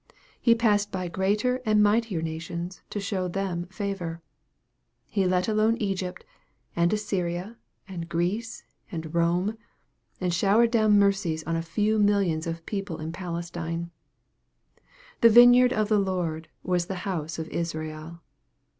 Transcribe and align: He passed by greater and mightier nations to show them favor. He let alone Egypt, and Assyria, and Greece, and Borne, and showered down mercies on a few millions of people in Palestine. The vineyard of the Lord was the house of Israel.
He 0.41 0.55
passed 0.55 0.91
by 0.91 1.09
greater 1.09 1.61
and 1.63 1.83
mightier 1.83 2.23
nations 2.23 2.81
to 2.89 2.99
show 2.99 3.27
them 3.27 3.67
favor. 3.67 4.19
He 5.05 5.27
let 5.27 5.47
alone 5.47 5.77
Egypt, 5.77 6.25
and 6.75 6.91
Assyria, 6.91 7.57
and 7.87 8.09
Greece, 8.09 8.63
and 8.91 9.11
Borne, 9.11 9.59
and 10.19 10.33
showered 10.33 10.71
down 10.71 10.97
mercies 10.97 11.43
on 11.43 11.55
a 11.55 11.61
few 11.61 11.99
millions 11.99 12.47
of 12.47 12.65
people 12.65 12.97
in 12.99 13.11
Palestine. 13.11 13.91
The 15.21 15.29
vineyard 15.29 15.71
of 15.71 15.87
the 15.87 15.99
Lord 15.99 16.47
was 16.63 16.87
the 16.87 16.95
house 17.05 17.37
of 17.37 17.47
Israel. 17.49 18.21